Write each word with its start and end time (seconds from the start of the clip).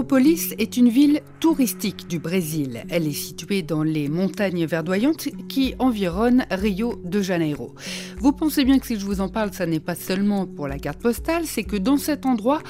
Petropolis 0.00 0.54
est 0.56 0.78
une 0.78 0.88
ville 0.88 1.20
touristique 1.40 2.08
du 2.08 2.18
Brésil. 2.18 2.84
Elle 2.88 3.06
est 3.06 3.12
située 3.12 3.60
dans 3.60 3.82
les 3.82 4.08
montagnes 4.08 4.64
verdoyantes 4.64 5.28
qui 5.46 5.74
environnent 5.78 6.46
Rio 6.50 6.98
de 7.04 7.20
Janeiro. 7.20 7.74
Vous 8.16 8.32
pensez 8.32 8.64
bien 8.64 8.78
que 8.78 8.86
si 8.86 8.98
je 8.98 9.04
vous 9.04 9.20
en 9.20 9.28
parle, 9.28 9.52
ça 9.52 9.66
n'est 9.66 9.78
pas 9.78 9.94
seulement 9.94 10.46
pour 10.46 10.68
la 10.68 10.78
carte 10.78 11.02
postale, 11.02 11.44
c'est 11.44 11.64
que 11.64 11.76
dans 11.76 11.98
cet 11.98 12.24
endroit, 12.24 12.62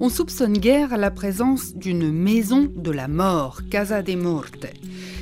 on 0.00 0.08
soupçonne 0.08 0.56
guère 0.56 0.96
la 0.96 1.10
présence 1.10 1.76
d'une 1.76 2.10
maison 2.10 2.72
de 2.74 2.90
la 2.90 3.06
mort, 3.06 3.60
Casa 3.70 4.00
de 4.00 4.14
Morte. 4.14 4.66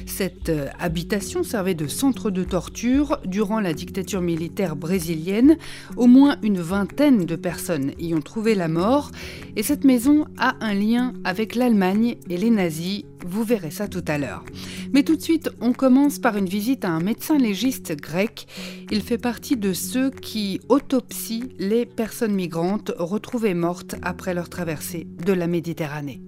Cette 0.07 0.49
euh, 0.49 0.69
habitation 0.79 1.43
servait 1.43 1.75
de 1.75 1.89
centre 1.89 2.31
de 2.31 2.45
torture 2.45 3.19
durant 3.27 3.61
la 3.61 3.75
dictature 3.75 4.23
militaire 4.23 4.77
brésilienne. 4.77 5.59
Au 5.97 6.07
moins 6.07 6.37
une 6.43 6.61
vingtaine 6.61 7.27
de 7.27 7.37
personnes 7.37 7.91
y 7.99 8.15
ont 8.15 8.21
trouvé 8.21 8.55
la 8.55 8.69
mort. 8.69 9.11
Et 9.57 9.63
cette 9.63 9.85
maison 9.85 10.27
a 10.39 10.55
un 10.61 10.75
lien 10.75 11.13
avec 11.25 11.56
l'Allemagne 11.57 12.17
et 12.31 12.37
les 12.37 12.51
nazis. 12.51 13.05
Vous 13.27 13.43
verrez 13.43 13.71
ça 13.71 13.89
tout 13.89 14.05
à 14.07 14.19
l'heure. 14.19 14.45
Mais 14.93 15.03
tout 15.03 15.17
de 15.17 15.23
suite, 15.23 15.51
on 15.61 15.73
commence 15.73 16.19
par 16.19 16.37
une 16.37 16.49
visite 16.49 16.85
à 16.85 16.91
un 16.91 17.01
médecin 17.01 17.39
légiste 17.39 17.97
grec. 17.97 18.47
Il 18.91 19.03
fait 19.03 19.19
partie 19.19 19.57
de 19.57 19.73
ceux 19.73 20.11
qui 20.11 20.61
autopsient 20.69 21.49
les 21.59 21.87
personnes 21.87 22.35
migrantes 22.35 22.93
retrouvées 22.99 23.55
mortes 23.55 23.97
après 24.03 24.35
leur 24.35 24.49
traversée 24.49 25.07
de 25.25 25.33
la 25.33 25.47
Méditerranée. 25.47 26.23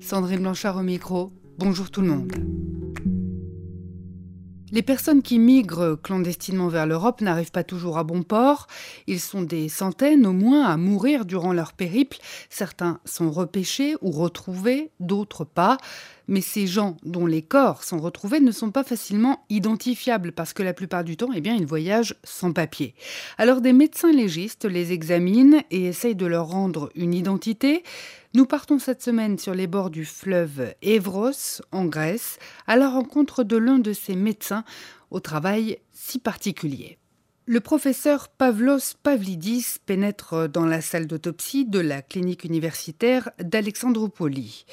Sandrine 0.00 0.40
Blanchard 0.40 0.76
au 0.76 0.82
micro. 0.82 1.32
Bonjour 1.58 1.90
tout 1.90 2.00
le 2.00 2.08
monde. 2.08 2.71
Les 4.72 4.80
personnes 4.80 5.20
qui 5.20 5.38
migrent 5.38 5.98
clandestinement 6.02 6.68
vers 6.68 6.86
l'Europe 6.86 7.20
n'arrivent 7.20 7.50
pas 7.50 7.62
toujours 7.62 7.98
à 7.98 8.04
bon 8.04 8.22
port. 8.22 8.68
Ils 9.06 9.20
sont 9.20 9.42
des 9.42 9.68
centaines 9.68 10.26
au 10.26 10.32
moins 10.32 10.64
à 10.64 10.78
mourir 10.78 11.26
durant 11.26 11.52
leur 11.52 11.74
périple. 11.74 12.16
Certains 12.48 12.98
sont 13.04 13.30
repêchés 13.30 13.96
ou 14.00 14.10
retrouvés, 14.10 14.90
d'autres 14.98 15.44
pas. 15.44 15.76
Mais 16.32 16.40
ces 16.40 16.66
gens 16.66 16.96
dont 17.02 17.26
les 17.26 17.42
corps 17.42 17.84
sont 17.84 17.98
retrouvés 17.98 18.40
ne 18.40 18.52
sont 18.52 18.70
pas 18.70 18.84
facilement 18.84 19.44
identifiables 19.50 20.32
parce 20.32 20.54
que 20.54 20.62
la 20.62 20.72
plupart 20.72 21.04
du 21.04 21.18
temps, 21.18 21.28
eh 21.34 21.42
bien, 21.42 21.54
ils 21.54 21.66
voyagent 21.66 22.14
sans 22.24 22.54
papier. 22.54 22.94
Alors 23.36 23.60
des 23.60 23.74
médecins 23.74 24.12
légistes 24.12 24.64
les 24.64 24.92
examinent 24.92 25.62
et 25.70 25.84
essayent 25.84 26.14
de 26.14 26.24
leur 26.24 26.46
rendre 26.46 26.90
une 26.94 27.12
identité. 27.12 27.82
Nous 28.32 28.46
partons 28.46 28.78
cette 28.78 29.02
semaine 29.02 29.38
sur 29.38 29.54
les 29.54 29.66
bords 29.66 29.90
du 29.90 30.06
fleuve 30.06 30.72
Evros, 30.80 31.60
en 31.70 31.84
Grèce, 31.84 32.38
à 32.66 32.76
la 32.76 32.88
rencontre 32.88 33.44
de 33.44 33.58
l'un 33.58 33.78
de 33.78 33.92
ces 33.92 34.16
médecins 34.16 34.64
au 35.10 35.20
travail 35.20 35.80
si 35.92 36.18
particulier. 36.18 36.96
Le 37.44 37.58
professeur 37.58 38.28
Pavlos 38.28 38.94
Pavlidis 39.02 39.78
pénètre 39.84 40.48
dans 40.48 40.64
la 40.64 40.80
salle 40.80 41.08
d'autopsie 41.08 41.64
de 41.64 41.80
la 41.80 42.00
clinique 42.00 42.44
universitaire 42.44 43.30
d'Alexandroupoli. 43.40 44.64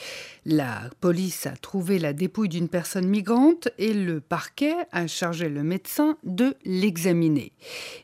La 0.45 0.91
police 1.01 1.47
a 1.47 1.55
trouvé 1.55 1.97
la 1.97 2.13
dépouille 2.13 2.47
d'une 2.47 2.69
personne 2.69 3.07
migrante 3.07 3.69
et 3.79 3.91
le 3.91 4.21
parquet 4.21 4.75
a 4.91 5.07
chargé 5.07 5.49
le 5.49 5.63
médecin 5.63 6.15
de 6.23 6.53
l'examiner. 6.63 7.53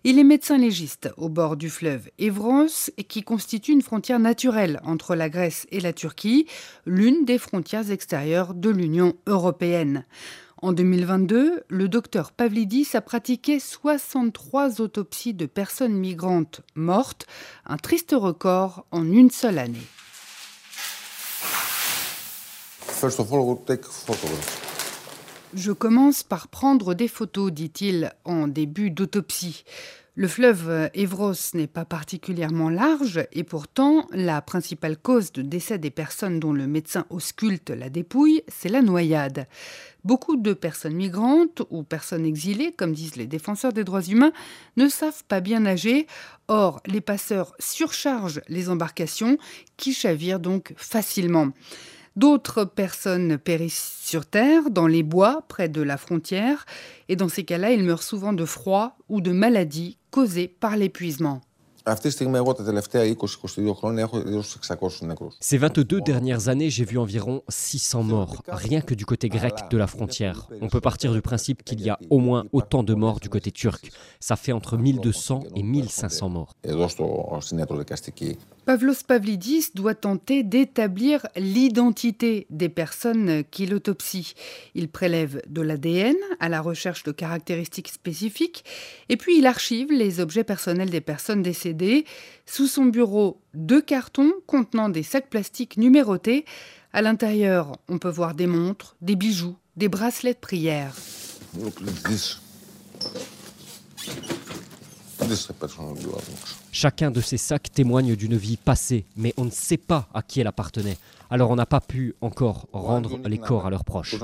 Il 0.03 0.17
est 0.17 0.23
médecin 0.23 0.57
légiste 0.57 1.11
au 1.15 1.29
bord 1.29 1.57
du 1.57 1.69
fleuve 1.69 2.09
Evros 2.17 2.89
qui 3.07 3.21
constitue 3.21 3.73
une 3.73 3.83
frontière 3.83 4.19
naturelle 4.19 4.79
entre 4.83 5.13
la 5.13 5.29
Grèce 5.29 5.67
et 5.69 5.79
la 5.79 5.93
Turquie, 5.93 6.47
l'une 6.87 7.23
des 7.23 7.37
frontières 7.37 7.91
extérieures 7.91 8.55
de 8.55 8.71
l'Union 8.71 9.13
européenne. 9.27 10.05
En 10.65 10.73
2022, 10.73 11.61
le 11.67 11.87
docteur 11.87 12.31
Pavlidis 12.31 12.87
a 12.95 13.01
pratiqué 13.01 13.59
63 13.59 14.81
autopsies 14.81 15.35
de 15.35 15.45
personnes 15.45 15.93
migrantes 15.93 16.61
mortes, 16.73 17.27
un 17.67 17.77
triste 17.77 18.15
record 18.17 18.87
en 18.89 19.05
une 19.05 19.29
seule 19.29 19.59
année. 19.59 19.77
Je 25.55 25.71
commence 25.71 26.21
par 26.21 26.49
prendre 26.49 26.93
des 26.93 27.07
photos, 27.07 27.49
dit-il 27.49 28.11
en 28.25 28.49
début 28.49 28.91
d'autopsie. 28.91 29.63
Le 30.13 30.27
fleuve 30.27 30.89
Evros 30.93 31.33
n'est 31.53 31.65
pas 31.65 31.85
particulièrement 31.85 32.69
large 32.69 33.25
et 33.31 33.45
pourtant 33.45 34.05
la 34.11 34.41
principale 34.41 34.97
cause 34.97 35.31
de 35.31 35.41
décès 35.41 35.77
des 35.77 35.91
personnes 35.91 36.41
dont 36.41 36.51
le 36.51 36.67
médecin 36.67 37.05
ausculte 37.09 37.69
la 37.69 37.89
dépouille, 37.89 38.43
c'est 38.49 38.67
la 38.67 38.81
noyade. 38.81 39.47
Beaucoup 40.03 40.35
de 40.35 40.51
personnes 40.51 40.95
migrantes 40.95 41.61
ou 41.69 41.83
personnes 41.83 42.25
exilées, 42.25 42.73
comme 42.73 42.91
disent 42.91 43.15
les 43.15 43.25
défenseurs 43.25 43.71
des 43.71 43.85
droits 43.85 44.03
humains, 44.03 44.33
ne 44.75 44.89
savent 44.89 45.23
pas 45.29 45.39
bien 45.39 45.61
nager. 45.61 46.05
Or, 46.49 46.81
les 46.85 47.01
passeurs 47.01 47.55
surchargent 47.59 48.41
les 48.49 48.69
embarcations 48.69 49.37
qui 49.77 49.93
chavirent 49.93 50.41
donc 50.41 50.73
facilement. 50.75 51.51
D'autres 52.15 52.63
personnes 52.63 53.37
périssent 53.37 53.99
sur 54.01 54.25
Terre, 54.25 54.69
dans 54.69 54.87
les 54.87 55.03
bois, 55.03 55.43
près 55.49 55.67
de 55.67 55.81
la 55.81 55.97
frontière, 55.97 56.65
et 57.09 57.17
dans 57.17 57.27
ces 57.27 57.43
cas-là, 57.43 57.71
ils 57.71 57.83
meurent 57.83 58.03
souvent 58.03 58.31
de 58.31 58.45
froid 58.45 58.97
ou 59.09 59.19
de 59.19 59.33
maladies 59.33 59.97
causées 60.11 60.47
par 60.47 60.77
l'épuisement. 60.77 61.41
Ces 65.39 65.57
22 65.57 66.01
dernières 66.01 66.47
années, 66.47 66.69
j'ai 66.71 66.83
vu 66.83 66.97
environ 66.97 67.43
600 67.47 68.03
morts, 68.03 68.41
rien 68.47 68.81
que 68.81 68.95
du 68.95 69.05
côté 69.05 69.29
grec 69.29 69.53
de 69.69 69.77
la 69.77 69.85
frontière. 69.85 70.47
On 70.61 70.67
peut 70.67 70.81
partir 70.81 71.13
du 71.13 71.21
principe 71.21 71.63
qu'il 71.63 71.81
y 71.81 71.89
a 71.89 71.99
au 72.09 72.17
moins 72.17 72.45
autant 72.53 72.81
de 72.81 72.95
morts 72.95 73.19
du 73.19 73.29
côté 73.29 73.51
turc. 73.51 73.91
Ça 74.19 74.35
fait 74.35 74.51
entre 74.51 74.77
1200 74.77 75.43
et 75.55 75.61
1500 75.61 76.29
morts. 76.29 76.53
Pavlos 78.65 79.03
Pavlidis 79.07 79.67
doit 79.75 79.93
tenter 79.93 80.41
d'établir 80.41 81.27
l'identité 81.35 82.47
des 82.49 82.67
personnes 82.67 83.43
qu'il 83.51 83.75
autopsie. 83.75 84.33
Il 84.73 84.89
prélève 84.89 85.39
de 85.47 85.61
l'ADN 85.61 86.15
à 86.39 86.49
la 86.49 86.61
recherche 86.61 87.03
de 87.03 87.11
caractéristiques 87.11 87.89
spécifiques 87.89 88.65
et 89.07 89.17
puis 89.17 89.37
il 89.37 89.45
archive 89.45 89.91
les 89.91 90.19
objets 90.19 90.43
personnels 90.43 90.89
des 90.89 91.01
personnes 91.01 91.43
décédées. 91.43 92.05
Sous 92.47 92.65
son 92.65 92.85
bureau, 92.85 93.39
deux 93.53 93.81
cartons 93.81 94.33
contenant 94.47 94.89
des 94.89 95.03
sacs 95.03 95.29
plastiques 95.29 95.77
numérotés. 95.77 96.43
À 96.91 97.03
l'intérieur, 97.03 97.73
on 97.87 97.99
peut 97.99 98.09
voir 98.09 98.33
des 98.33 98.47
montres, 98.47 98.95
des 98.99 99.15
bijoux, 99.15 99.57
des 99.75 99.89
bracelets 99.89 100.33
de 100.33 100.39
prière. 100.39 100.95
Chacun 106.71 107.11
de 107.11 107.21
ces 107.21 107.37
sacs 107.37 107.71
témoigne 107.71 108.15
d'une 108.15 108.37
vie 108.37 108.57
passée, 108.57 109.05
mais 109.15 109.33
on 109.37 109.45
ne 109.45 109.51
sait 109.51 109.77
pas 109.77 110.07
à 110.13 110.21
qui 110.21 110.39
elle 110.39 110.47
appartenait. 110.47 110.97
Alors 111.29 111.49
on 111.49 111.55
n'a 111.55 111.65
pas 111.65 111.81
pu 111.81 112.15
encore 112.21 112.67
rendre 112.71 113.19
les 113.27 113.37
corps 113.37 113.65
à 113.65 113.69
leurs 113.69 113.83
proches. 113.83 114.15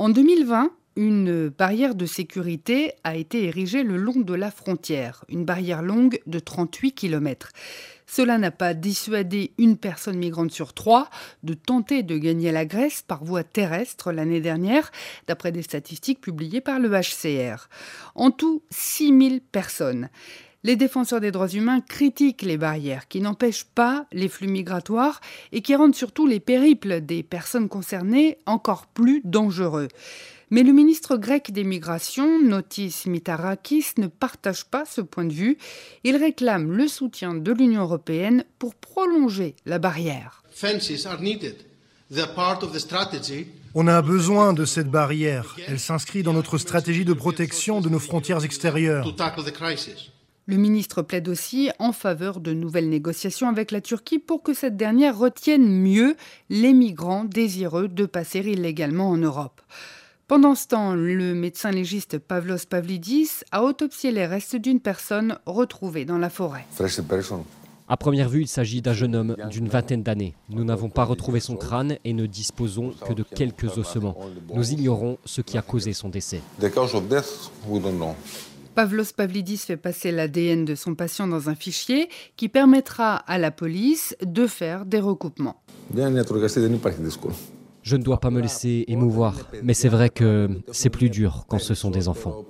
En 0.00 0.10
2020, 0.10 0.70
une 0.94 1.48
barrière 1.48 1.96
de 1.96 2.06
sécurité 2.06 2.92
a 3.02 3.16
été 3.16 3.46
érigée 3.46 3.82
le 3.82 3.96
long 3.96 4.20
de 4.20 4.32
la 4.32 4.52
frontière, 4.52 5.24
une 5.28 5.44
barrière 5.44 5.82
longue 5.82 6.20
de 6.28 6.38
38 6.38 6.92
km. 6.92 7.50
Cela 8.06 8.38
n'a 8.38 8.52
pas 8.52 8.74
dissuadé 8.74 9.54
une 9.58 9.76
personne 9.76 10.18
migrante 10.18 10.52
sur 10.52 10.72
trois 10.72 11.10
de 11.42 11.54
tenter 11.54 12.04
de 12.04 12.16
gagner 12.16 12.52
la 12.52 12.64
Grèce 12.64 13.02
par 13.02 13.24
voie 13.24 13.42
terrestre 13.42 14.12
l'année 14.12 14.40
dernière, 14.40 14.92
d'après 15.26 15.50
des 15.50 15.62
statistiques 15.62 16.20
publiées 16.20 16.60
par 16.60 16.78
le 16.78 16.90
HCR. 16.90 17.68
En 18.14 18.30
tout, 18.30 18.62
6000 18.70 19.40
personnes. 19.40 20.10
Les 20.68 20.76
défenseurs 20.76 21.20
des 21.20 21.30
droits 21.30 21.48
humains 21.48 21.80
critiquent 21.80 22.42
les 22.42 22.58
barrières 22.58 23.08
qui 23.08 23.22
n'empêchent 23.22 23.64
pas 23.64 24.04
les 24.12 24.28
flux 24.28 24.48
migratoires 24.48 25.22
et 25.50 25.62
qui 25.62 25.74
rendent 25.74 25.94
surtout 25.94 26.26
les 26.26 26.40
périples 26.40 27.00
des 27.00 27.22
personnes 27.22 27.70
concernées 27.70 28.36
encore 28.44 28.86
plus 28.86 29.22
dangereux. 29.24 29.88
Mais 30.50 30.62
le 30.62 30.74
ministre 30.74 31.16
grec 31.16 31.52
des 31.52 31.64
Migrations, 31.64 32.38
Notis 32.42 33.04
Mitarakis, 33.06 33.94
ne 33.96 34.08
partage 34.08 34.66
pas 34.66 34.84
ce 34.84 35.00
point 35.00 35.24
de 35.24 35.32
vue. 35.32 35.56
Il 36.04 36.16
réclame 36.16 36.70
le 36.70 36.86
soutien 36.86 37.32
de 37.32 37.50
l'Union 37.50 37.80
européenne 37.80 38.44
pour 38.58 38.74
prolonger 38.74 39.56
la 39.64 39.78
barrière. 39.78 40.42
On 43.74 43.86
a 43.86 44.02
besoin 44.02 44.52
de 44.52 44.64
cette 44.66 44.90
barrière. 44.90 45.56
Elle 45.66 45.80
s'inscrit 45.80 46.22
dans 46.22 46.34
notre 46.34 46.58
stratégie 46.58 47.06
de 47.06 47.14
protection 47.14 47.80
de 47.80 47.88
nos 47.88 47.98
frontières 47.98 48.44
extérieures. 48.44 49.06
Le 50.50 50.56
ministre 50.56 51.02
plaide 51.02 51.28
aussi 51.28 51.68
en 51.78 51.92
faveur 51.92 52.40
de 52.40 52.54
nouvelles 52.54 52.88
négociations 52.88 53.50
avec 53.50 53.70
la 53.70 53.82
Turquie 53.82 54.18
pour 54.18 54.42
que 54.42 54.54
cette 54.54 54.78
dernière 54.78 55.18
retienne 55.18 55.68
mieux 55.68 56.16
les 56.48 56.72
migrants 56.72 57.24
désireux 57.24 57.86
de 57.86 58.06
passer 58.06 58.38
illégalement 58.38 59.10
en 59.10 59.18
Europe. 59.18 59.60
Pendant 60.26 60.54
ce 60.54 60.66
temps, 60.68 60.94
le 60.94 61.34
médecin 61.34 61.70
légiste 61.70 62.16
Pavlos 62.16 62.64
Pavlidis 62.66 63.28
a 63.52 63.62
autopsié 63.62 64.10
les 64.10 64.24
restes 64.24 64.56
d'une 64.56 64.80
personne 64.80 65.38
retrouvée 65.44 66.06
dans 66.06 66.16
la 66.16 66.30
forêt. 66.30 66.64
À 67.90 67.96
première 67.98 68.30
vue, 68.30 68.40
il 68.40 68.48
s'agit 68.48 68.80
d'un 68.80 68.94
jeune 68.94 69.16
homme 69.16 69.36
d'une 69.50 69.68
vingtaine 69.68 70.02
d'années. 70.02 70.34
Nous 70.48 70.64
n'avons 70.64 70.88
pas 70.88 71.04
retrouvé 71.04 71.40
son 71.40 71.56
crâne 71.56 71.98
et 72.04 72.14
ne 72.14 72.24
disposons 72.24 72.94
que 73.06 73.12
de 73.12 73.22
quelques 73.22 73.76
ossements. 73.76 74.16
Nous 74.54 74.72
ignorons 74.72 75.18
ce 75.26 75.42
qui 75.42 75.58
a 75.58 75.62
causé 75.62 75.92
son 75.92 76.08
décès. 76.08 76.40
Pavlos 78.78 79.12
Pavlidis 79.16 79.56
fait 79.56 79.76
passer 79.76 80.12
l'ADN 80.12 80.64
de 80.64 80.76
son 80.76 80.94
patient 80.94 81.26
dans 81.26 81.48
un 81.48 81.56
fichier 81.56 82.08
qui 82.36 82.48
permettra 82.48 83.16
à 83.16 83.36
la 83.36 83.50
police 83.50 84.16
de 84.24 84.46
faire 84.46 84.86
des 84.86 85.00
recoupements. 85.00 85.56
Je 87.82 87.96
ne 87.96 88.02
dois 88.04 88.20
pas 88.20 88.30
me 88.30 88.40
laisser 88.40 88.84
émouvoir, 88.86 89.34
mais 89.64 89.74
c'est 89.74 89.88
vrai 89.88 90.10
que 90.10 90.48
c'est 90.70 90.90
plus 90.90 91.10
dur 91.10 91.44
quand 91.48 91.58
ce 91.58 91.74
sont 91.74 91.90
des 91.90 92.06
enfants. 92.06 92.44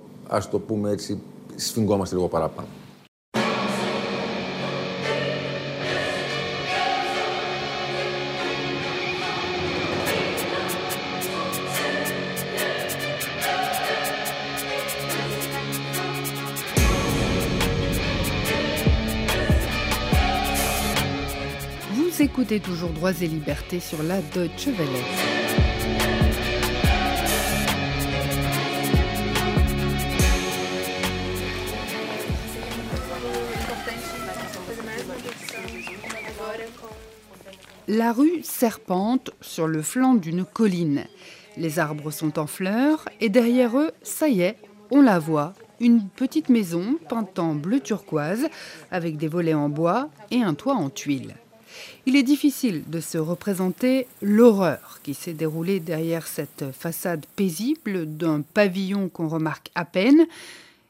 Toujours 22.57 22.89
Droits 22.89 23.21
et 23.21 23.27
Libertés 23.27 23.79
sur 23.79 24.01
la 24.01 24.21
Deutsche 24.21 24.69
Welle. 24.69 24.87
La 37.87 38.13
rue 38.13 38.41
serpente 38.41 39.31
sur 39.41 39.67
le 39.67 39.83
flanc 39.83 40.15
d'une 40.15 40.43
colline. 40.43 41.05
Les 41.55 41.77
arbres 41.77 42.09
sont 42.09 42.39
en 42.39 42.47
fleurs 42.47 43.05
et 43.21 43.29
derrière 43.29 43.77
eux, 43.77 43.91
ça 44.01 44.27
y 44.27 44.41
est, 44.41 44.57
on 44.89 45.01
la 45.01 45.19
voit, 45.19 45.53
une 45.79 46.07
petite 46.07 46.49
maison 46.49 46.95
peinte 47.09 47.37
en 47.37 47.53
bleu 47.53 47.79
turquoise 47.79 48.47
avec 48.89 49.17
des 49.17 49.27
volets 49.27 49.53
en 49.53 49.69
bois 49.69 50.09
et 50.31 50.41
un 50.41 50.55
toit 50.55 50.75
en 50.75 50.89
tuiles. 50.89 51.35
Il 52.05 52.15
est 52.15 52.23
difficile 52.23 52.83
de 52.87 52.99
se 52.99 53.17
représenter 53.17 54.07
l'horreur 54.21 54.99
qui 55.03 55.13
s'est 55.13 55.33
déroulée 55.33 55.79
derrière 55.79 56.27
cette 56.27 56.71
façade 56.71 57.25
paisible 57.35 58.05
d'un 58.05 58.41
pavillon 58.41 59.09
qu'on 59.09 59.27
remarque 59.27 59.69
à 59.75 59.85
peine. 59.85 60.25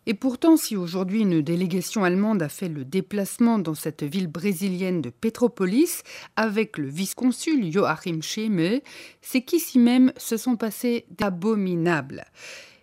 Et 0.05 0.13
pourtant, 0.13 0.57
si 0.57 0.75
aujourd'hui 0.75 1.21
une 1.21 1.41
délégation 1.41 2.03
allemande 2.03 2.41
a 2.41 2.49
fait 2.49 2.69
le 2.69 2.83
déplacement 2.83 3.59
dans 3.59 3.75
cette 3.75 4.03
ville 4.03 4.27
brésilienne 4.27 5.01
de 5.01 5.09
Petropolis 5.09 6.03
avec 6.35 6.77
le 6.77 6.87
vice-consul 6.87 7.71
Joachim 7.71 8.21
Scheme, 8.21 8.79
c'est 9.21 9.41
qu'ici 9.41 9.77
même 9.77 10.11
se 10.17 10.37
sont 10.37 10.55
passés 10.55 11.05
d'abominables. 11.17 12.25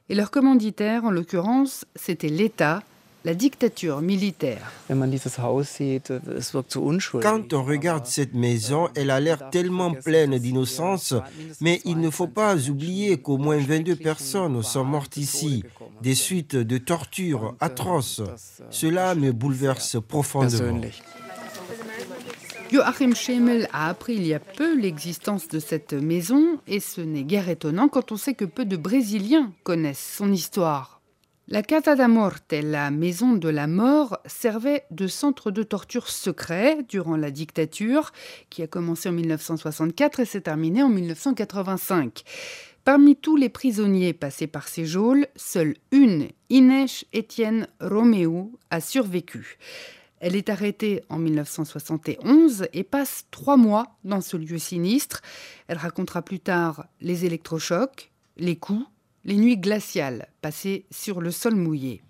Et 0.09 0.15
leur 0.15 0.31
commanditaire, 0.31 1.05
en 1.05 1.11
l'occurrence, 1.11 1.85
c'était 1.97 2.29
l'État, 2.29 2.83
la 3.27 3.35
dictature 3.35 4.01
militaire. 4.03 4.71
Quand 7.23 7.53
on 7.53 7.65
regarde 7.65 8.07
cette 8.07 8.35
maison, 8.35 8.89
elle 8.95 9.11
a 9.11 9.19
l'air 9.19 9.51
tellement 9.51 9.93
pleine 9.93 10.39
d'innocence, 10.39 11.13
mais 11.61 11.81
il 11.85 11.99
ne 11.99 12.11
faut 12.11 12.29
pas 12.29 12.57
oublier 12.69 13.17
qu'au 13.17 13.37
moins 13.37 13.59
22 13.59 13.97
personnes 13.97 14.63
sont 14.63 14.85
mortes 14.85 15.17
ici, 15.17 15.65
des 16.03 16.15
suites 16.15 16.55
de 16.55 16.79
tortures 16.79 17.57
atroces. 17.59 18.23
Cela 18.71 19.17
me 19.17 19.33
bouleverse 19.33 19.97
profondément. 20.07 20.81
Joachim 22.71 23.15
Schemel 23.15 23.69
a 23.73 23.89
appris 23.89 24.15
il 24.15 24.27
y 24.27 24.35
a 24.35 24.41
peu 24.41 24.79
l'existence 24.79 25.49
de 25.49 25.59
cette 25.59 25.95
maison 25.95 26.59
et 26.69 26.79
ce 26.79 27.01
n'est 27.01 27.25
guère 27.25 27.49
étonnant 27.49 27.89
quand 27.89 28.13
on 28.13 28.17
sait 28.17 28.35
que 28.35 28.45
peu 28.45 28.65
de 28.65 28.77
Brésiliens 28.77 29.51
connaissent 29.65 30.15
son 30.17 30.33
histoire. 30.33 30.96
La 31.49 31.63
Casa 31.63 31.95
da 31.95 32.09
Morte, 32.09 32.55
la 32.61 32.91
maison 32.91 33.35
de 33.35 33.49
la 33.49 33.69
mort, 33.69 34.19
servait 34.27 34.85
de 34.91 35.07
centre 35.07 35.53
de 35.53 35.63
torture 35.63 36.09
secret 36.09 36.83
durant 36.89 37.17
la 37.17 37.31
dictature, 37.31 38.11
qui 38.51 38.65
a 38.65 38.67
commencé 38.67 39.09
en 39.09 39.13
1964 39.13 40.19
et 40.19 40.25
s'est 40.25 40.41
terminée 40.41 40.83
en 40.83 40.89
1985. 40.89 42.25
Parmi 42.83 43.15
tous 43.15 43.37
les 43.37 43.49
prisonniers 43.49 44.13
passés 44.13 44.49
par 44.49 44.67
ces 44.67 44.87
geôles, 44.87 45.29
seule 45.37 45.77
une, 45.93 46.31
Inès 46.51 47.05
Étienne 47.13 47.69
Roméo, 47.81 48.59
a 48.71 48.81
survécu. 48.81 49.57
Elle 50.19 50.35
est 50.35 50.49
arrêtée 50.49 51.05
en 51.11 51.19
1971 51.19 52.67
et 52.73 52.83
passe 52.83 53.27
trois 53.31 53.57
mois 53.57 53.97
dans 54.03 54.21
ce 54.21 54.37
lieu 54.37 54.59
sinistre. 54.59 55.23
Elle 55.69 55.79
racontera 55.79 56.23
plus 56.23 56.41
tard 56.41 56.87
les 57.01 57.25
électrochocs, 57.25 58.11
les 58.37 58.57
coups, 58.57 58.85
les 59.27 59.37
nuits 59.37 59.59
glaciales 59.59 60.29
passées 60.41 60.87
sur 60.93 61.21
le 61.21 61.33
sol 61.33 61.57
mouillé. 61.57 62.01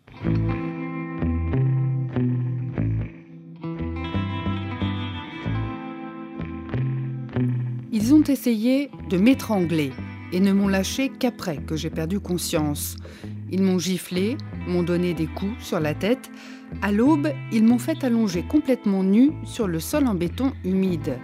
Ils 7.90 8.12
ont 8.12 8.22
essayé 8.22 8.90
de 9.08 9.16
m'étrangler 9.16 9.92
et 10.30 10.40
ne 10.40 10.52
m'ont 10.52 10.68
lâché 10.68 11.08
qu'après 11.08 11.56
que 11.56 11.74
j'ai 11.74 11.88
perdu 11.88 12.20
conscience. 12.20 12.96
Ils 13.50 13.62
m'ont 13.62 13.78
giflé, 13.78 14.36
m'ont 14.68 14.82
donné 14.82 15.14
des 15.14 15.26
coups 15.26 15.64
sur 15.64 15.80
la 15.80 15.94
tête. 15.94 16.30
À 16.82 16.92
l'aube, 16.92 17.32
ils 17.50 17.64
m'ont 17.64 17.78
fait 17.78 18.04
allonger 18.04 18.42
complètement 18.42 19.02
nu 19.02 19.32
sur 19.44 19.68
le 19.68 19.80
sol 19.80 20.06
en 20.06 20.14
béton 20.14 20.52
humide. 20.64 21.16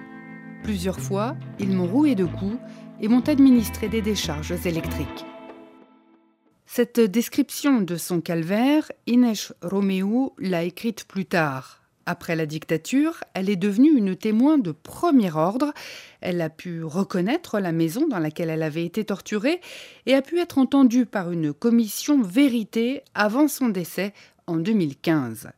Plusieurs 0.63 1.01
fois, 1.01 1.37
ils 1.59 1.71
m'ont 1.71 1.87
roué 1.87 2.15
de 2.15 2.25
coups 2.25 2.57
et 3.03 3.09
m'ont 3.09 3.29
administré 3.29 3.89
des 3.89 4.01
décharges 4.01 4.55
électriques. 4.65 5.27
Cette 6.75 7.01
description 7.01 7.83
de 7.83 7.97
son 7.97 8.23
calvaire, 8.23 8.91
Inès 9.07 9.53
Roméo 9.61 10.33
l'a 10.39 10.63
écrite 10.63 11.05
plus 11.05 11.27
tard. 11.27 11.83
Après 12.07 12.35
la 12.35 12.47
dictature, 12.47 13.23
elle 13.35 13.51
est 13.51 13.57
devenue 13.57 13.95
une 13.95 14.17
témoin 14.17 14.57
de 14.57 14.73
premier 14.73 15.31
ordre. 15.37 15.75
Elle 16.23 16.41
a 16.41 16.49
pu 16.49 16.83
reconnaître 16.83 17.61
la 17.61 17.73
maison 17.73 18.09
dans 18.09 18.19
laquelle 18.19 18.49
elle 18.49 18.63
avait 18.63 18.87
été 18.87 19.05
torturée 19.05 19.61
et 20.07 20.15
a 20.15 20.23
pu 20.23 20.41
être 20.41 20.57
entendue 20.57 21.05
par 21.05 21.31
une 21.31 21.53
commission 21.53 22.23
vérité 22.23 23.03
avant 23.15 23.49
son 23.49 23.69
décès 23.69 24.15
en 24.47 24.57
2015. 24.57 25.51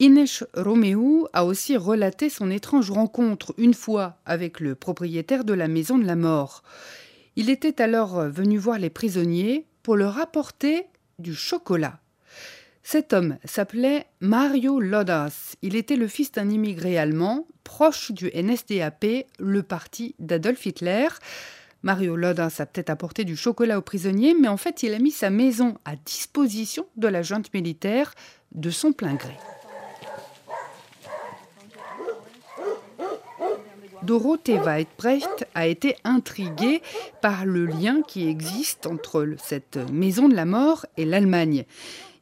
Inès 0.00 0.44
Roméo 0.52 1.28
a 1.32 1.46
aussi 1.46 1.78
relaté 1.78 2.28
son 2.28 2.50
étrange 2.50 2.90
rencontre 2.90 3.54
une 3.56 3.72
fois 3.72 4.18
avec 4.26 4.60
le 4.60 4.74
propriétaire 4.74 5.44
de 5.44 5.54
la 5.54 5.66
maison 5.66 5.96
de 5.96 6.04
la 6.04 6.14
mort. 6.14 6.62
Il 7.36 7.48
était 7.48 7.80
alors 7.80 8.20
venu 8.28 8.58
voir 8.58 8.78
les 8.78 8.90
prisonniers 8.90 9.64
pour 9.86 9.94
leur 9.94 10.18
apporter 10.18 10.88
du 11.20 11.32
chocolat. 11.32 12.00
Cet 12.82 13.12
homme 13.12 13.38
s'appelait 13.44 14.06
Mario 14.18 14.80
Lodas. 14.80 15.54
Il 15.62 15.76
était 15.76 15.94
le 15.94 16.08
fils 16.08 16.32
d'un 16.32 16.50
immigré 16.50 16.98
allemand, 16.98 17.46
proche 17.62 18.10
du 18.10 18.28
NSDAP, 18.34 19.06
le 19.38 19.62
parti 19.62 20.16
d'Adolf 20.18 20.66
Hitler. 20.66 21.06
Mario 21.84 22.16
Lodas 22.16 22.56
a 22.58 22.66
peut-être 22.66 22.90
apporté 22.90 23.22
du 23.22 23.36
chocolat 23.36 23.78
aux 23.78 23.82
prisonniers, 23.82 24.34
mais 24.34 24.48
en 24.48 24.56
fait, 24.56 24.82
il 24.82 24.92
a 24.92 24.98
mis 24.98 25.12
sa 25.12 25.30
maison 25.30 25.78
à 25.84 25.94
disposition 25.94 26.88
de 26.96 27.06
la 27.06 27.22
junte 27.22 27.54
militaire 27.54 28.12
de 28.56 28.70
son 28.70 28.92
plein 28.92 29.14
gré. 29.14 29.36
Dorothée 34.02 34.58
Weitbrecht 34.58 35.46
a 35.54 35.66
été 35.66 35.96
intriguée 36.04 36.82
par 37.22 37.46
le 37.46 37.66
lien 37.66 38.02
qui 38.02 38.28
existe 38.28 38.86
entre 38.86 39.34
cette 39.42 39.78
maison 39.90 40.28
de 40.28 40.34
la 40.34 40.44
mort 40.44 40.86
et 40.96 41.04
l'Allemagne. 41.04 41.64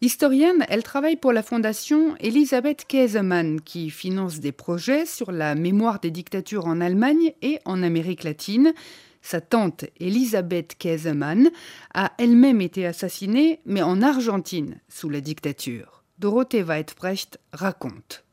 Historienne, 0.01 0.65
elle 0.69 0.83
travaille 0.83 1.17
pour 1.17 1.33
la 1.33 1.43
fondation 1.43 2.15
Elisabeth 2.21 2.87
Käsemann 2.87 3.61
qui 3.61 3.91
finance 3.91 4.41
des 4.41 4.53
projets 4.53 5.07
sur 5.07 5.33
la 5.33 5.55
mémoire 5.55 6.01
des 6.01 6.11
dictatures 6.11 6.67
en 6.67 6.81
Allemagne 6.81 7.33
et 7.43 7.59
en 7.65 7.83
Amérique 7.83 8.25
latine. 8.25 8.75
Sa 9.23 9.41
tante 9.41 9.87
Elisabeth 10.01 10.77
Käsemann 10.79 11.51
a 11.95 12.13
elle-même 12.19 12.61
été 12.61 12.87
assassinée, 12.87 13.61
mais 13.65 13.83
en 13.83 14.03
Argentine, 14.03 14.81
sous 14.89 15.09
la 15.09 15.21
dictature. 15.21 16.05
Dorothée 16.19 16.63
Weitbrecht 16.63 17.39
raconte. 17.53 18.24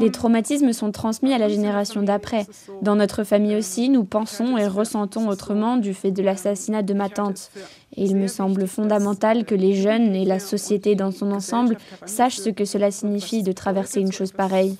Les 0.00 0.10
traumatismes 0.10 0.72
sont 0.72 0.92
transmis 0.92 1.32
à 1.32 1.38
la 1.38 1.48
génération 1.48 2.02
d'après. 2.02 2.46
Dans 2.82 2.96
notre 2.96 3.24
famille 3.24 3.56
aussi, 3.56 3.88
nous 3.88 4.04
pensons 4.04 4.56
et 4.56 4.66
ressentons 4.66 5.28
autrement 5.28 5.76
du 5.76 5.92
fait 5.92 6.10
de 6.10 6.22
l'assassinat 6.22 6.82
de 6.82 6.94
ma 6.94 7.08
tante. 7.08 7.50
Et 7.96 8.04
il 8.04 8.16
me 8.16 8.26
semble 8.26 8.66
fondamental 8.66 9.44
que 9.44 9.54
les 9.54 9.74
jeunes 9.74 10.14
et 10.14 10.24
la 10.24 10.38
société 10.38 10.94
dans 10.94 11.10
son 11.10 11.32
ensemble 11.32 11.76
sachent 12.04 12.38
ce 12.38 12.50
que 12.50 12.64
cela 12.64 12.90
signifie 12.90 13.42
de 13.42 13.52
traverser 13.52 14.00
une 14.00 14.12
chose 14.12 14.32
pareille. 14.32 14.76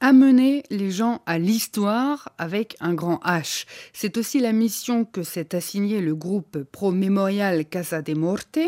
Amener 0.00 0.62
les 0.70 0.92
gens 0.92 1.22
à 1.26 1.40
l'histoire 1.40 2.28
avec 2.38 2.76
un 2.78 2.94
grand 2.94 3.18
H. 3.24 3.66
C'est 3.92 4.16
aussi 4.16 4.38
la 4.38 4.52
mission 4.52 5.04
que 5.04 5.24
s'est 5.24 5.56
assignée 5.56 6.00
le 6.00 6.14
groupe 6.14 6.62
pro-mémorial 6.70 7.64
Casa 7.64 8.00
de 8.00 8.14
Morte. 8.14 8.60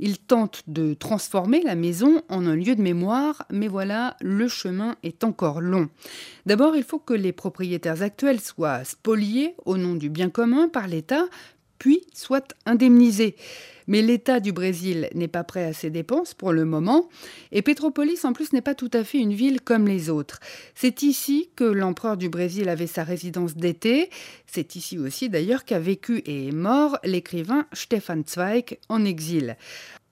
Il 0.00 0.18
tente 0.18 0.64
de 0.66 0.94
transformer 0.94 1.62
la 1.62 1.76
maison 1.76 2.22
en 2.28 2.48
un 2.48 2.56
lieu 2.56 2.74
de 2.74 2.82
mémoire, 2.82 3.46
mais 3.48 3.68
voilà, 3.68 4.16
le 4.20 4.48
chemin 4.48 4.96
est 5.04 5.22
encore 5.22 5.60
long. 5.60 5.88
D'abord, 6.46 6.74
il 6.74 6.82
faut 6.82 6.98
que 6.98 7.14
les 7.14 7.32
propriétaires 7.32 8.02
actuels 8.02 8.40
soient 8.40 8.82
spoliés 8.82 9.54
au 9.64 9.76
nom 9.76 9.94
du 9.94 10.10
bien 10.10 10.30
commun 10.30 10.68
par 10.68 10.88
l'État, 10.88 11.26
puis 11.82 12.06
soient 12.14 12.46
indemnisés. 12.64 13.34
Mais 13.88 14.02
l'État 14.02 14.38
du 14.38 14.52
Brésil 14.52 15.08
n'est 15.16 15.26
pas 15.26 15.42
prêt 15.42 15.64
à 15.64 15.72
ces 15.72 15.90
dépenses 15.90 16.32
pour 16.32 16.52
le 16.52 16.64
moment, 16.64 17.08
et 17.50 17.60
Petropolis 17.60 18.24
en 18.24 18.32
plus 18.32 18.52
n'est 18.52 18.60
pas 18.60 18.76
tout 18.76 18.90
à 18.92 19.02
fait 19.02 19.18
une 19.18 19.32
ville 19.32 19.60
comme 19.60 19.88
les 19.88 20.08
autres. 20.08 20.38
C'est 20.76 21.02
ici 21.02 21.50
que 21.56 21.64
l'empereur 21.64 22.16
du 22.16 22.28
Brésil 22.28 22.68
avait 22.68 22.86
sa 22.86 23.02
résidence 23.02 23.56
d'été, 23.56 24.10
c'est 24.46 24.76
ici 24.76 24.96
aussi 24.96 25.28
d'ailleurs 25.28 25.64
qu'a 25.64 25.80
vécu 25.80 26.18
et 26.18 26.46
est 26.46 26.52
mort 26.52 27.00
l'écrivain 27.02 27.66
Stefan 27.72 28.22
Zweig 28.24 28.78
en 28.88 29.04
exil. 29.04 29.56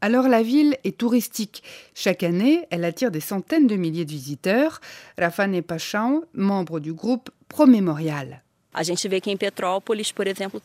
Alors 0.00 0.26
la 0.26 0.42
ville 0.42 0.76
est 0.82 0.98
touristique. 0.98 1.62
Chaque 1.94 2.24
année, 2.24 2.66
elle 2.70 2.84
attire 2.84 3.12
des 3.12 3.20
centaines 3.20 3.68
de 3.68 3.76
milliers 3.76 4.06
de 4.06 4.10
visiteurs. 4.10 4.80
Rafane 5.16 5.62
Pachão, 5.62 6.24
membre 6.34 6.80
du 6.80 6.92
groupe 6.92 7.30
Promémorial. 7.46 8.42
À 8.72 8.84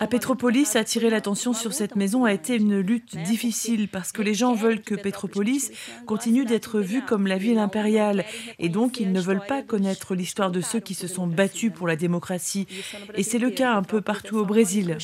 Petropolis, 0.08 0.76
attirer 0.76 1.10
l'attention 1.10 1.54
sur 1.54 1.74
cette 1.74 1.96
maison 1.96 2.26
a 2.26 2.34
été 2.34 2.56
une 2.56 2.80
lutte 2.80 3.18
difficile 3.18 3.88
parce 3.88 4.12
que 4.12 4.22
les 4.22 4.36
gens 4.36 4.54
veulent 4.54 4.82
que 4.82 4.94
Petropolis 4.94 5.72
continue 6.06 6.46
d'être 6.46 6.82
vue 6.82 7.02
comme 7.02 7.26
la 7.26 7.38
ville 7.38 7.58
impériale 7.58 8.26
et 8.60 8.70
donc 8.70 9.00
ils 9.00 9.12
ne 9.12 9.20
veulent 9.20 9.46
pas 9.48 9.64
connaître 9.64 10.14
l'histoire 10.14 10.52
de 10.52 10.62
ceux 10.62 10.80
qui 10.80 10.94
se 10.94 11.08
sont 11.08 11.26
battus 11.26 11.72
pour 11.74 11.88
la 11.88 11.96
démocratie. 11.96 12.68
Et 13.16 13.24
c'est 13.24 13.40
le 13.40 13.50
cas 13.50 13.74
un 13.74 13.84
peu 13.84 14.02
partout 14.02 14.38
au 14.38 14.46
Brésil. 14.46 14.98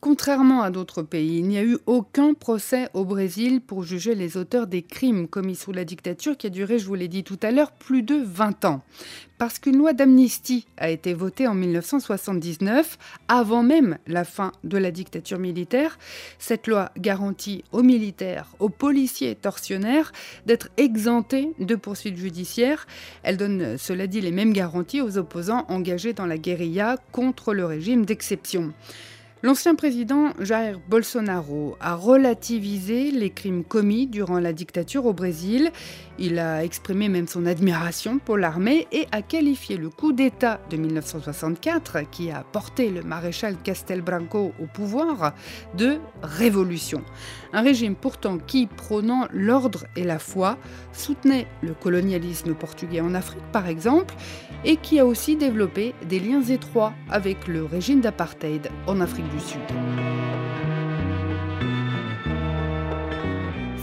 Contrairement 0.00 0.62
à 0.62 0.70
d'autres 0.70 1.02
pays, 1.02 1.38
il 1.38 1.48
n'y 1.48 1.58
a 1.58 1.64
eu 1.64 1.76
aucun 1.86 2.32
procès 2.32 2.88
au 2.94 3.04
Brésil 3.04 3.60
pour 3.60 3.82
juger 3.82 4.14
les 4.14 4.36
auteurs 4.36 4.68
des 4.68 4.82
crimes 4.82 5.26
commis 5.26 5.56
sous 5.56 5.72
la 5.72 5.84
dictature 5.84 6.36
qui 6.36 6.46
a 6.46 6.50
duré, 6.50 6.78
je 6.78 6.86
vous 6.86 6.94
l'ai 6.94 7.08
dit 7.08 7.24
tout 7.24 7.38
à 7.42 7.50
l'heure, 7.50 7.72
plus 7.72 8.04
de 8.04 8.14
20 8.14 8.64
ans. 8.64 8.82
Parce 9.38 9.58
qu'une 9.58 9.76
loi 9.76 9.94
d'amnistie 9.94 10.68
a 10.76 10.88
été 10.88 11.14
votée 11.14 11.48
en 11.48 11.54
1979, 11.54 12.96
avant 13.26 13.64
même 13.64 13.98
la 14.06 14.22
fin 14.22 14.52
de 14.62 14.78
la 14.78 14.92
dictature 14.92 15.40
militaire. 15.40 15.98
Cette 16.38 16.68
loi 16.68 16.92
garantit 16.96 17.64
aux 17.72 17.82
militaires, 17.82 18.54
aux 18.60 18.68
policiers 18.68 19.34
tortionnaires 19.34 20.12
d'être 20.46 20.68
exemptés 20.76 21.54
de 21.58 21.74
poursuites 21.74 22.18
judiciaires. 22.18 22.86
Elle 23.24 23.36
donne, 23.36 23.76
cela 23.76 24.06
dit, 24.06 24.20
les 24.20 24.30
mêmes 24.30 24.52
garanties 24.52 25.00
aux 25.00 25.18
opposants 25.18 25.66
engagés 25.68 26.12
dans 26.12 26.26
la 26.26 26.38
guérilla 26.38 26.98
contre 27.10 27.52
le 27.52 27.64
régime 27.64 28.06
d'exception. 28.06 28.72
L'ancien 29.44 29.76
président 29.76 30.32
Jair 30.40 30.80
Bolsonaro 30.88 31.76
a 31.78 31.94
relativisé 31.94 33.12
les 33.12 33.30
crimes 33.30 33.62
commis 33.62 34.08
durant 34.08 34.40
la 34.40 34.52
dictature 34.52 35.06
au 35.06 35.12
Brésil. 35.12 35.70
Il 36.18 36.40
a 36.40 36.64
exprimé 36.64 37.08
même 37.08 37.28
son 37.28 37.46
admiration 37.46 38.18
pour 38.18 38.36
l'armée 38.36 38.88
et 38.90 39.06
a 39.12 39.22
qualifié 39.22 39.76
le 39.76 39.90
coup 39.90 40.12
d'État 40.12 40.60
de 40.70 40.76
1964, 40.76 42.10
qui 42.10 42.32
a 42.32 42.42
porté 42.42 42.90
le 42.90 43.02
maréchal 43.02 43.54
Castelbranco 43.62 44.52
au 44.60 44.66
pouvoir, 44.66 45.34
de 45.76 45.98
révolution. 46.20 47.04
Un 47.52 47.62
régime 47.62 47.94
pourtant 47.94 48.38
qui, 48.38 48.66
prônant 48.66 49.28
l'ordre 49.32 49.86
et 49.94 50.02
la 50.02 50.18
foi, 50.18 50.58
soutenait 50.92 51.46
le 51.62 51.74
colonialisme 51.74 52.54
portugais 52.54 53.00
en 53.00 53.14
Afrique 53.14 53.44
par 53.52 53.68
exemple, 53.68 54.16
et 54.64 54.76
qui 54.76 54.98
a 54.98 55.06
aussi 55.06 55.36
développé 55.36 55.94
des 56.08 56.18
liens 56.18 56.42
étroits 56.42 56.92
avec 57.08 57.46
le 57.46 57.64
régime 57.64 58.00
d'apartheid 58.00 58.68
en 58.88 59.00
Afrique 59.00 59.27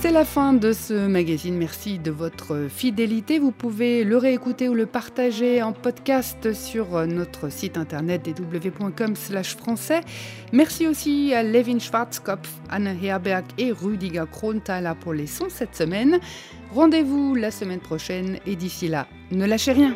C'est 0.06 0.12
la 0.12 0.24
fin 0.24 0.54
de 0.54 0.72
ce 0.72 1.08
magazine. 1.08 1.58
Merci 1.58 1.98
de 1.98 2.12
votre 2.12 2.68
fidélité. 2.70 3.40
Vous 3.40 3.52
pouvez 3.52 4.04
le 4.04 4.18
réécouter 4.18 4.70
ou 4.70 4.75
le 4.75 4.86
partager 4.86 5.64
en 5.64 5.74
podcast 5.74 6.54
sur 6.54 7.08
notre 7.08 7.50
site 7.50 7.75
internet 7.75 8.28
www.com/français. 8.28 10.02
Merci 10.54 10.88
aussi 10.88 11.34
à 11.34 11.42
Levin 11.42 11.80
Schwarzkopf, 11.80 12.50
Anne 12.70 12.96
Herberg 13.04 13.46
et 13.58 13.72
Rüdiger 13.72 14.25
Kronthaler 14.32 14.94
pour 15.00 15.14
les 15.14 15.25
sons 15.28 15.50
cette 15.50 15.75
semaine. 15.75 16.20
Rendez-vous 16.72 17.34
la 17.34 17.50
semaine 17.50 17.80
prochaine 17.80 18.38
et 18.46 18.56
d'ici 18.56 18.88
là, 18.88 19.08
ne 19.32 19.46
lâchez 19.46 19.72
rien. 19.72 19.96